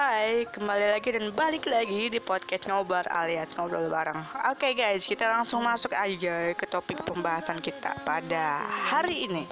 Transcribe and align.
Hai, 0.00 0.48
kembali 0.48 0.96
lagi 0.96 1.12
dan 1.12 1.28
balik 1.36 1.68
lagi 1.68 2.08
di 2.08 2.24
podcast 2.24 2.64
ngobar 2.64 3.04
alias 3.12 3.52
ngobrol 3.52 3.84
bareng. 3.92 4.16
Oke 4.48 4.72
guys, 4.72 5.04
kita 5.04 5.28
langsung 5.28 5.60
masuk 5.60 5.92
aja 5.92 6.56
ke 6.56 6.64
topik 6.64 7.04
pembahasan 7.04 7.60
kita 7.60 8.00
pada 8.00 8.64
hari 8.64 9.28
ini. 9.28 9.44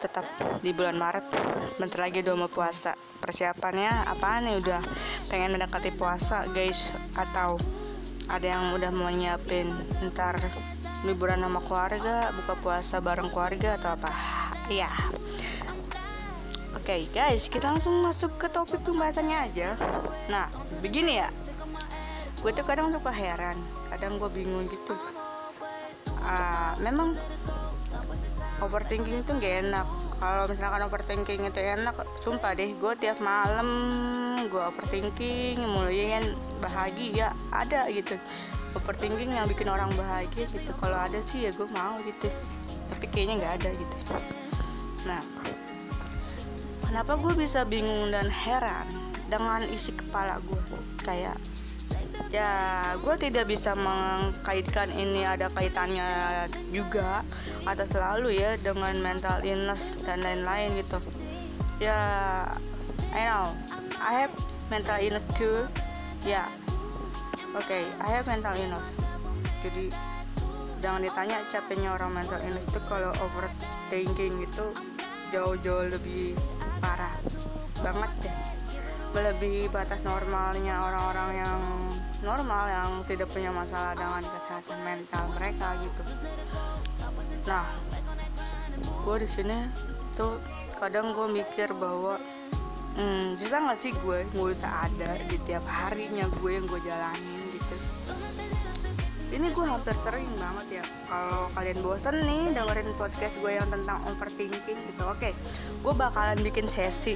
Tetap 0.00 0.24
di 0.64 0.72
bulan 0.72 0.96
Maret, 0.96 1.28
bentar 1.76 2.08
lagi 2.08 2.24
udah 2.24 2.40
mau 2.40 2.48
puasa. 2.48 2.96
Persiapannya 3.20 4.08
apa 4.08 4.40
nih 4.40 4.64
udah 4.64 4.80
pengen 5.28 5.52
mendekati 5.52 5.92
puasa 5.92 6.48
guys 6.56 6.88
atau 7.12 7.60
ada 8.32 8.46
yang 8.56 8.72
udah 8.80 8.88
mau 8.88 9.12
nyiapin 9.12 9.68
ntar 10.08 10.40
liburan 11.04 11.44
sama 11.44 11.60
keluarga, 11.68 12.32
buka 12.32 12.56
puasa 12.64 12.96
bareng 12.96 13.28
keluarga 13.28 13.76
atau 13.76 13.92
apa? 13.92 14.08
Iya. 14.72 14.88
Oke 16.80 17.04
okay, 17.04 17.12
guys, 17.12 17.44
kita 17.44 17.76
langsung 17.76 18.00
masuk 18.00 18.40
ke 18.40 18.48
topik 18.48 18.80
pembahasannya 18.88 19.36
aja. 19.36 19.76
Nah, 20.32 20.48
begini 20.80 21.20
ya. 21.20 21.28
Gue 22.40 22.56
tuh 22.56 22.64
kadang 22.64 22.88
suka 22.88 23.12
heran, 23.12 23.52
kadang 23.92 24.16
gue 24.16 24.32
bingung 24.32 24.64
gitu. 24.64 24.96
Uh, 26.24 26.72
memang 26.80 27.20
overthinking 28.64 29.20
itu 29.20 29.28
gak 29.28 29.60
enak. 29.60 29.84
Kalau 30.24 30.44
misalkan 30.48 30.80
overthinking 30.88 31.40
itu 31.52 31.60
enak, 31.60 32.00
sumpah 32.24 32.56
deh, 32.56 32.72
gue 32.72 32.92
tiap 32.96 33.20
malam 33.20 33.92
gue 34.48 34.62
overthinking, 34.64 35.60
mulai 35.60 36.16
kan 36.16 36.24
bahagia 36.64 37.36
ada 37.52 37.92
gitu. 37.92 38.16
Overthinking 38.72 39.36
yang 39.36 39.44
bikin 39.44 39.68
orang 39.68 39.92
bahagia 40.00 40.48
gitu. 40.48 40.72
Kalau 40.80 40.96
ada 40.96 41.20
sih 41.28 41.44
ya 41.44 41.52
gue 41.52 41.68
mau 41.76 42.00
gitu. 42.00 42.32
Tapi 42.88 43.04
kayaknya 43.12 43.36
nggak 43.36 43.52
ada 43.60 43.70
gitu. 43.76 43.96
Nah, 45.04 45.20
kenapa 46.90 47.14
gue 47.22 47.46
bisa 47.46 47.62
bingung 47.62 48.10
dan 48.10 48.26
heran 48.26 48.82
dengan 49.30 49.62
isi 49.70 49.94
kepala 49.94 50.42
gue 50.42 50.58
kayak 51.06 51.38
ya 52.34 52.50
gue 52.98 53.14
tidak 53.14 53.46
bisa 53.46 53.78
mengkaitkan 53.78 54.90
ini 54.98 55.22
ada 55.22 55.46
kaitannya 55.54 56.50
juga 56.74 57.22
atau 57.62 57.86
selalu 57.94 58.34
ya 58.34 58.58
dengan 58.58 58.98
mental 58.98 59.38
illness 59.46 60.02
dan 60.02 60.18
lain-lain 60.18 60.82
gitu. 60.82 60.98
Ya 61.78 61.96
I 63.14 63.22
know 63.22 63.54
I 64.02 64.26
have 64.26 64.34
mental 64.66 64.98
illness 64.98 65.26
too. 65.38 65.70
Ya 66.26 66.42
yeah. 66.42 66.48
oke 67.54 67.70
okay, 67.70 67.86
I 68.02 68.18
have 68.18 68.26
mental 68.26 68.52
illness. 68.58 68.98
Jadi 69.62 69.94
jangan 70.82 71.06
ditanya 71.06 71.38
capeknya 71.54 71.94
orang 71.94 72.18
mental 72.18 72.42
illness 72.42 72.66
itu 72.66 72.80
kalau 72.90 73.14
overthinking 73.22 74.42
itu 74.42 74.66
jauh-jauh 75.30 75.86
lebih 75.94 76.34
parah 76.80 77.14
banget 77.80 78.10
deh 78.26 78.36
melebihi 79.10 79.66
batas 79.70 79.98
normalnya 80.06 80.74
orang-orang 80.78 81.30
yang 81.42 81.60
normal 82.22 82.62
yang 82.70 82.90
tidak 83.10 83.26
punya 83.32 83.50
masalah 83.50 83.96
dengan 83.98 84.22
kesehatan 84.22 84.78
mental 84.86 85.24
mereka 85.34 85.68
gitu. 85.82 86.02
Nah 87.48 87.66
gue 89.02 89.16
di 89.18 89.28
sini 89.28 89.58
tuh 90.14 90.38
kadang 90.78 91.16
gue 91.16 91.42
mikir 91.42 91.74
bahwa 91.74 92.20
hmm, 93.00 93.40
bisa 93.40 93.56
nggak 93.58 93.78
sih 93.80 93.92
gue 93.92 94.18
nggak 94.30 94.48
usah 94.54 94.86
ada 94.86 95.10
di 95.26 95.36
tiap 95.48 95.64
harinya 95.66 96.28
gue 96.40 96.50
yang 96.54 96.66
gue 96.68 96.80
jalanin 96.86 97.44
gitu 97.56 97.74
ini 99.30 99.46
gue 99.54 99.66
hampir 99.66 99.94
sering 100.02 100.26
banget 100.34 100.82
ya 100.82 100.84
kalau 101.06 101.46
kalian 101.54 101.78
bosen 101.82 102.16
nih 102.26 102.50
dengerin 102.50 102.90
podcast 102.98 103.34
gue 103.38 103.52
yang 103.54 103.68
tentang 103.70 104.02
overthinking 104.10 104.78
gitu. 104.78 105.02
Oke 105.06 105.30
okay, 105.30 105.32
gue 105.80 105.94
bakalan 105.94 106.38
bikin 106.42 106.66
sesi 106.66 107.14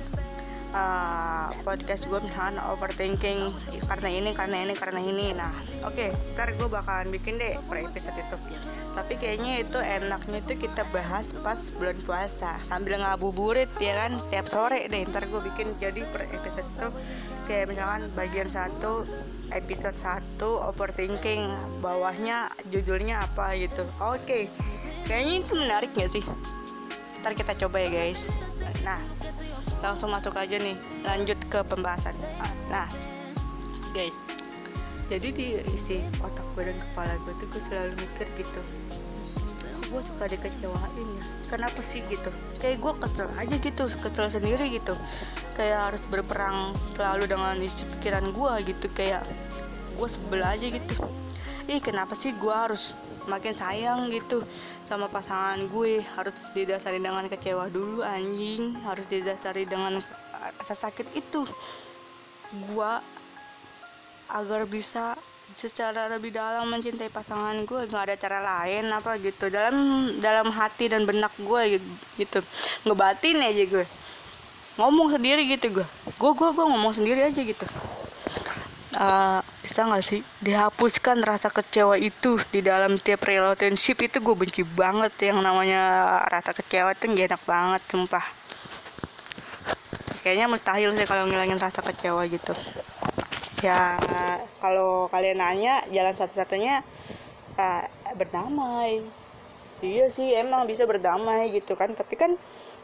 uh, 0.75 1.49
podcast 1.63 2.05
gue 2.11 2.21
misalkan 2.21 2.59
overthinking 2.59 3.55
karena 3.87 4.09
ini 4.11 4.31
karena 4.35 4.57
ini 4.67 4.75
karena 4.75 5.01
ini. 5.01 5.27
Nah 5.33 5.55
oke 5.87 5.95
okay, 5.95 6.09
ntar 6.35 6.53
gue 6.53 6.69
bakalan 6.69 7.09
bikin 7.15 7.39
deh 7.39 7.57
per 7.71 7.87
episode 7.87 8.19
itu. 8.19 8.37
Tapi 8.93 9.15
kayaknya 9.19 9.63
itu 9.63 9.79
enaknya 9.79 10.39
itu 10.43 10.55
kita 10.67 10.83
bahas 10.91 11.31
pas 11.41 11.59
bulan 11.79 11.99
puasa 12.03 12.59
sambil 12.67 13.01
ngabuburit 13.01 13.71
ya 13.79 14.07
kan 14.07 14.19
tiap 14.29 14.51
sore 14.51 14.91
deh 14.91 15.07
ntar 15.09 15.25
gue 15.31 15.41
bikin. 15.55 15.73
Jadi 15.79 16.03
per 16.11 16.27
episode 16.27 16.67
itu 16.67 16.89
kayak 17.47 17.71
misalkan 17.71 18.11
bagian 18.13 18.49
satu 18.51 19.07
episode 19.55 19.97
1 19.97 20.43
overthinking 20.43 21.55
bawahnya 21.79 22.51
judulnya 22.69 23.23
apa 23.23 23.55
gitu. 23.57 23.87
Oke 24.03 24.19
okay. 24.27 24.43
kayaknya 25.07 25.35
itu 25.47 25.53
menarik 25.55 25.91
gak 25.95 26.11
sih? 26.11 26.23
Ntar 27.23 27.33
kita 27.39 27.53
coba 27.57 27.81
ya 27.81 27.89
guys. 27.89 28.21
Nah 28.85 29.01
langsung 29.85 30.09
masuk 30.09 30.33
aja 30.41 30.57
nih 30.57 30.81
lanjut 31.05 31.37
ke 31.53 31.61
pembahasan. 31.69 32.17
Nah 32.73 32.89
guys 33.93 34.17
jadi 35.13 35.29
di 35.37 35.47
isi 35.77 36.01
otak 36.25 36.45
gue 36.57 36.73
dan 36.73 36.77
kepala 36.81 37.15
gue 37.29 37.33
tuh 37.37 37.47
gue 37.53 37.63
selalu 37.69 37.93
mikir 38.01 38.27
gitu 38.41 38.61
gue 39.95 40.03
suka 40.11 40.27
dikecewain 40.27 41.07
ya. 41.07 41.25
Kenapa 41.47 41.79
sih 41.87 42.03
gitu? 42.11 42.27
Kayak 42.59 42.83
gue 42.83 42.93
kesel 42.99 43.29
aja 43.39 43.57
gitu 43.63 43.83
kesel 43.87 44.27
sendiri 44.27 44.67
gitu. 44.67 44.99
Kayak 45.55 45.95
harus 45.95 46.03
berperang 46.11 46.75
selalu 46.99 47.31
dengan 47.31 47.55
isi 47.63 47.87
pikiran 47.87 48.35
gue 48.35 48.75
gitu 48.75 48.91
kayak 48.91 49.23
gue 49.95 50.09
sebel 50.11 50.43
aja 50.43 50.67
gitu. 50.67 50.99
Ih 51.71 51.79
kenapa 51.79 52.19
sih 52.19 52.35
gue 52.35 52.51
harus 52.51 52.99
makin 53.31 53.55
sayang 53.55 54.11
gitu 54.11 54.43
sama 54.89 55.09
pasangan 55.09 55.61
gue. 55.69 56.01
Harus 56.03 56.35
didasari 56.53 57.01
dengan 57.01 57.27
kecewa 57.29 57.69
dulu 57.69 58.05
anjing. 58.05 58.79
Harus 58.85 59.07
didasari 59.09 59.65
dengan 59.65 60.01
rasa 60.61 60.89
sakit 60.89 61.13
itu. 61.17 61.49
Gue 62.73 62.93
agar 64.31 64.65
bisa 64.65 65.19
secara 65.61 66.09
lebih 66.09 66.33
dalam 66.33 66.73
mencintai 66.73 67.13
pasangan 67.13 67.69
gue 67.69 67.85
nggak 67.85 68.05
ada 68.09 68.17
cara 68.17 68.39
lain 68.41 68.89
apa 68.93 69.17
gitu. 69.21 69.53
Dalam 69.53 69.77
dalam 70.19 70.49
hati 70.53 70.89
dan 70.89 71.05
benak 71.05 71.33
gue 71.37 71.81
gitu 72.17 72.41
ngebatin 72.89 73.45
aja 73.45 73.65
gue 73.69 73.87
ngomong 74.75 75.15
sendiri 75.15 75.47
gitu 75.47 75.71
gue 75.71 75.87
gue 76.19 76.33
gue 76.35 76.49
gue 76.51 76.67
ngomong 76.67 76.93
sendiri 76.99 77.21
aja 77.23 77.41
gitu 77.47 77.67
uh, 78.95 79.41
bisa 79.63 79.87
nggak 79.87 80.05
sih? 80.07 80.21
Dihapuskan 80.43 81.23
rasa 81.27 81.51
kecewa 81.51 81.99
itu 81.99 82.39
di 82.51 82.63
dalam 82.63 82.99
tiap 83.03 83.27
relationship 83.27 84.03
itu 84.03 84.23
gue 84.23 84.35
benci 84.35 84.63
banget. 84.63 85.13
Yang 85.31 85.41
namanya 85.43 85.83
rasa 86.31 86.55
kecewa 86.55 86.95
itu 86.95 87.11
gak 87.11 87.29
enak 87.35 87.43
banget 87.45 87.83
sumpah. 87.91 88.25
Kayaknya 90.23 90.47
mustahil 90.49 90.91
sih 90.97 91.07
kalau 91.07 91.29
ngilangin 91.29 91.61
rasa 91.61 91.85
kecewa 91.85 92.25
gitu. 92.31 92.55
Ya 93.61 93.99
kalau 94.61 95.09
kalian 95.13 95.41
nanya 95.41 95.85
jalan 95.93 96.17
satu-satunya 96.17 96.81
uh, 97.61 97.85
berdamai. 98.17 99.05
Iya 99.85 100.09
sih 100.09 100.33
emang 100.33 100.65
bisa 100.65 100.89
berdamai 100.89 101.53
gitu 101.53 101.77
kan. 101.77 101.93
Tapi 101.93 102.15
kan 102.17 102.33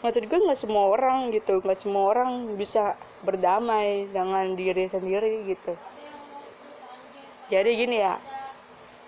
maksud 0.05 0.29
gue 0.29 0.39
nggak 0.39 0.61
semua 0.61 0.93
orang 0.93 1.33
gitu. 1.33 1.65
Nggak 1.65 1.81
semua 1.81 2.13
orang 2.13 2.57
bisa 2.61 2.99
berdamai 3.25 4.09
dengan 4.13 4.53
diri 4.57 4.89
sendiri 4.89 5.49
gitu 5.49 5.77
jadi 7.51 7.71
gini 7.75 7.99
ya 7.99 8.15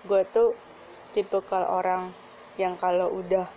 gue 0.03 0.21
tuh 0.35 0.51
tipe 1.15 1.39
kalau 1.47 1.79
orang 1.79 2.11
yang 2.59 2.75
kalau 2.75 3.07
udah 3.23 3.47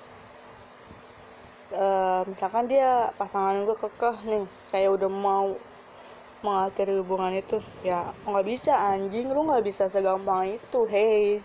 uh, 1.75 2.23
misalkan 2.31 2.71
dia 2.71 3.11
pasangan 3.19 3.67
gue 3.67 3.77
kekeh 3.77 4.17
nih 4.31 4.45
kayak 4.71 4.95
udah 4.95 5.11
mau 5.11 5.59
mengakhiri 6.47 7.03
hubungan 7.03 7.35
itu 7.35 7.59
ya 7.83 8.15
nggak 8.23 8.47
bisa 8.47 8.79
anjing 8.95 9.27
lu 9.27 9.51
nggak 9.51 9.67
bisa 9.67 9.91
segampang 9.91 10.55
itu 10.55 10.81
hei 10.87 11.43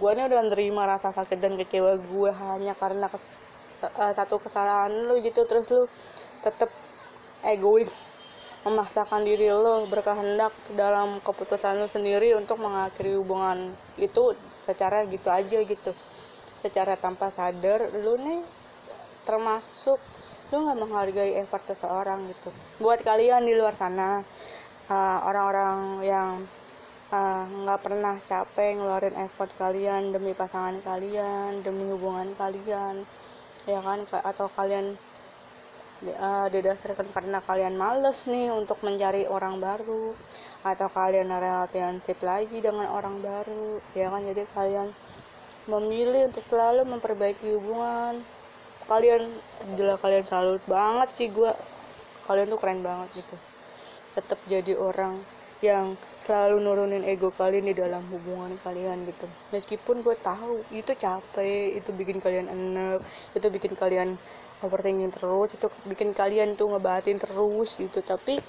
gue 0.00 0.10
nih 0.16 0.24
udah 0.32 0.40
nerima 0.48 0.88
rasa 0.88 1.12
sakit 1.12 1.36
dan 1.36 1.60
kecewa 1.60 2.00
gue 2.00 2.30
hanya 2.32 2.72
karena 2.80 3.12
kes 3.12 3.22
uh, 3.84 4.12
satu 4.16 4.40
kesalahan 4.40 5.04
lu 5.04 5.20
gitu 5.20 5.44
terus 5.44 5.68
lu 5.68 5.84
tetep 6.40 6.72
egois 7.44 7.92
memaksakan 8.60 9.24
diri 9.24 9.48
lo 9.48 9.88
berkehendak 9.88 10.52
dalam 10.76 11.22
keputusan 11.24 11.80
lo 11.80 11.88
sendiri 11.88 12.36
untuk 12.36 12.60
mengakhiri 12.60 13.16
hubungan 13.16 13.72
itu 13.96 14.36
secara 14.64 15.08
gitu 15.08 15.32
aja 15.32 15.58
gitu. 15.64 15.92
Secara 16.60 17.00
tanpa 17.00 17.32
sadar 17.32 17.88
lo 17.88 18.20
nih 18.20 18.44
termasuk 19.24 19.96
lu 20.50 20.66
nggak 20.66 20.80
menghargai 20.82 21.40
effort 21.40 21.64
seseorang 21.72 22.28
gitu. 22.28 22.52
Buat 22.82 23.00
kalian 23.00 23.48
di 23.48 23.56
luar 23.56 23.78
sana 23.80 24.20
uh, 24.90 25.18
orang-orang 25.24 26.04
yang 26.04 26.30
nggak 27.10 27.80
uh, 27.80 27.82
pernah 27.82 28.14
capek 28.22 28.78
ngeluarin 28.78 29.18
effort 29.18 29.50
kalian 29.58 30.14
demi 30.14 30.30
pasangan 30.30 30.78
kalian 30.86 31.58
demi 31.66 31.90
hubungan 31.90 32.38
kalian 32.38 33.02
ya 33.66 33.82
kan 33.82 34.06
atau 34.06 34.46
kalian 34.54 34.94
uh, 36.06 36.46
didasarkan 36.48 37.12
karena 37.12 37.38
kalian 37.44 37.76
males 37.76 38.24
nih 38.24 38.48
untuk 38.48 38.80
mencari 38.80 39.28
orang 39.28 39.60
baru. 39.60 40.16
Atau 40.64 40.88
kalian 40.92 41.28
relationship 41.28 42.20
lagi 42.20 42.60
dengan 42.60 42.88
orang 42.92 43.20
baru. 43.20 43.80
Ya 43.96 44.08
kan 44.08 44.24
jadi 44.24 44.44
kalian 44.52 44.88
memilih 45.68 46.32
untuk 46.32 46.44
selalu 46.48 46.88
memperbaiki 46.88 47.52
hubungan. 47.56 48.24
Kalian 48.88 49.30
gila 49.76 50.00
kalian 50.00 50.24
salut 50.26 50.62
banget 50.66 51.08
sih 51.14 51.28
gue 51.30 51.52
kalian 52.26 52.50
tuh 52.50 52.58
keren 52.58 52.80
banget 52.82 53.22
gitu. 53.22 53.36
Tetap 54.16 54.40
jadi 54.50 54.74
orang 54.74 55.22
yang 55.60 56.00
selalu 56.24 56.56
nurunin 56.64 57.04
ego 57.04 57.28
kalian 57.36 57.68
di 57.68 57.76
dalam 57.76 58.00
hubungan 58.08 58.56
kalian 58.64 59.04
gitu. 59.04 59.28
Meskipun 59.52 60.00
gue 60.00 60.16
tahu 60.20 60.64
itu 60.72 60.92
capek 60.96 61.76
itu 61.76 61.92
bikin 61.92 62.16
kalian 62.20 62.48
enak 62.48 63.04
itu 63.36 63.46
bikin 63.52 63.76
kalian 63.76 64.16
overthinking 64.64 65.12
terus 65.12 65.52
itu 65.52 65.68
bikin 65.84 66.16
kalian 66.16 66.56
tuh 66.56 66.72
ngebatin 66.72 67.20
terus 67.20 67.76
gitu. 67.76 68.00
Tapi 68.00 68.40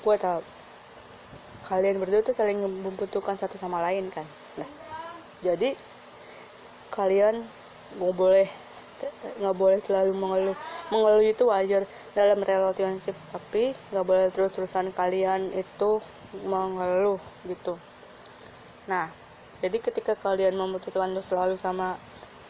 gue 0.00 0.16
tahu 0.16 0.40
kalian 1.68 2.00
berdua 2.00 2.24
tuh 2.24 2.32
saling 2.32 2.64
membutuhkan 2.64 3.36
satu 3.36 3.60
sama 3.60 3.84
lain 3.84 4.08
kan? 4.08 4.24
Nah 4.56 4.68
jadi 5.44 5.76
kalian 6.88 7.44
nggak 8.00 8.14
boleh 8.16 8.48
nggak 9.38 9.56
boleh 9.56 9.78
terlalu 9.84 10.12
mengeluh. 10.14 10.56
Mengeluh 10.90 11.24
itu 11.24 11.44
wajar 11.46 11.86
dalam 12.12 12.42
relationship 12.42 13.14
tapi 13.30 13.72
nggak 13.94 14.04
boleh 14.06 14.26
terus-terusan 14.34 14.90
kalian 14.94 15.54
itu 15.54 16.02
mengeluh 16.44 17.20
gitu. 17.46 17.78
Nah 18.90 19.10
jadi 19.58 19.78
ketika 19.78 20.14
kalian 20.18 20.54
memutuskan 20.54 21.14
untuk 21.14 21.26
selalu 21.26 21.58
sama 21.58 21.98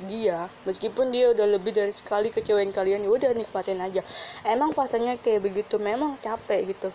dia 0.07 0.47
meskipun 0.63 1.11
dia 1.11 1.35
udah 1.35 1.59
lebih 1.59 1.75
dari 1.75 1.91
sekali 1.91 2.31
kecewain 2.31 2.71
kalian 2.71 3.03
ya 3.03 3.11
udah 3.11 3.31
nikmatin 3.35 3.83
aja. 3.83 4.07
Emang 4.47 4.71
fasenya 4.73 5.19
kayak 5.19 5.43
begitu 5.43 5.77
memang 5.77 6.17
capek 6.23 6.71
gitu. 6.71 6.89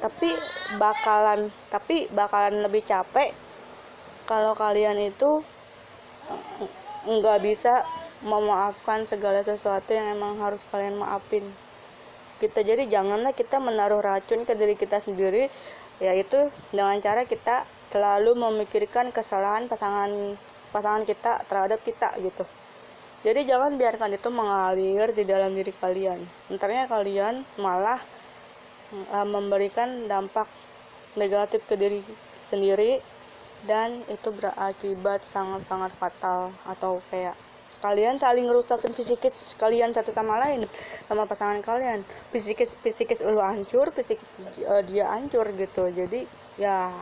Tapi 0.00 0.34
bakalan 0.80 1.52
tapi 1.70 2.10
bakalan 2.10 2.64
lebih 2.64 2.82
capek 2.82 3.36
kalau 4.26 4.56
kalian 4.56 4.98
itu 4.98 5.44
nggak 7.02 7.38
bisa 7.42 7.82
memaafkan 8.22 9.02
segala 9.04 9.42
sesuatu 9.42 9.90
yang 9.90 10.14
emang 10.14 10.38
harus 10.38 10.62
kalian 10.70 10.98
maafin. 10.98 11.46
Kita 12.38 12.62
jadi 12.62 12.86
janganlah 12.90 13.34
kita 13.34 13.62
menaruh 13.62 14.02
racun 14.02 14.42
ke 14.42 14.54
diri 14.58 14.74
kita 14.74 15.02
sendiri 15.02 15.46
yaitu 16.02 16.50
dengan 16.74 16.98
cara 16.98 17.22
kita 17.22 17.62
selalu 17.94 18.34
memikirkan 18.34 19.14
kesalahan 19.14 19.70
pasangan 19.70 20.34
pasangan 20.74 21.04
kita 21.06 21.46
terhadap 21.46 21.78
kita 21.84 22.10
gitu. 22.18 22.42
Jadi 23.22 23.46
jangan 23.46 23.78
biarkan 23.78 24.18
itu 24.18 24.28
mengalir 24.34 25.14
di 25.14 25.22
dalam 25.22 25.54
diri 25.54 25.70
kalian. 25.70 26.26
Entarnya 26.50 26.90
kalian 26.90 27.46
malah 27.62 28.02
uh, 29.14 29.26
memberikan 29.28 30.10
dampak 30.10 30.50
negatif 31.14 31.62
ke 31.70 31.78
diri 31.78 32.02
sendiri 32.50 32.98
dan 33.62 34.02
itu 34.10 34.34
berakibat 34.34 35.22
sangat-sangat 35.22 35.94
fatal 35.94 36.50
atau 36.66 36.98
kayak 37.14 37.38
kalian 37.84 38.16
saling 38.22 38.46
ngerusakin 38.48 38.92
fisikis 38.94 39.58
kalian 39.58 39.90
satu 39.96 40.10
sama 40.14 40.38
lain 40.42 40.64
sama 41.10 41.26
pasangan 41.30 41.60
kalian. 41.60 42.00
Fisikis 42.32 42.70
fisikis 42.82 43.20
lu 43.26 43.42
hancur 43.42 43.90
fisikis 43.96 44.28
uh, 44.64 44.82
dia 44.86 45.10
hancur 45.12 45.46
gitu. 45.54 45.84
Jadi 45.90 46.24
ya 46.56 46.94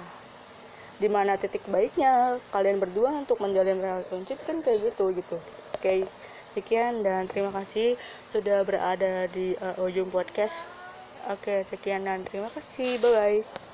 di 1.00 1.08
mana 1.08 1.32
titik 1.40 1.64
baiknya 1.68 2.36
kalian 2.52 2.76
berdua 2.82 3.08
untuk 3.24 3.40
menjalin 3.40 3.80
relationship 3.80 4.38
kan 4.48 4.60
kayak 4.64 4.92
gitu 4.92 5.04
gitu. 5.16 5.36
Oke 5.76 6.04
sekian 6.56 7.06
dan 7.06 7.30
terima 7.30 7.54
kasih 7.54 7.94
sudah 8.34 8.66
berada 8.66 9.28
di 9.30 9.54
uh, 9.60 9.76
ujung 9.86 10.08
podcast. 10.10 10.56
Oke 11.28 11.68
sekian 11.68 12.04
dan 12.08 12.24
terima 12.24 12.48
kasih. 12.52 13.00
Bye 13.00 13.12
bye 13.44 13.69